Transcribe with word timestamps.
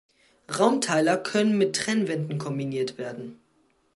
Raumteiler 0.57 1.15
können 1.15 1.59
mit 1.59 1.75
Trennwänden 1.75 2.39
kombiniert 2.39 2.97
werden. 2.97 3.39